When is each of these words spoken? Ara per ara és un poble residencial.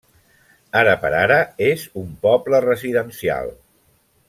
Ara 0.79 0.93
per 1.03 1.11
ara 1.17 1.37
és 1.67 1.85
un 2.05 2.09
poble 2.25 2.63
residencial. 2.67 3.55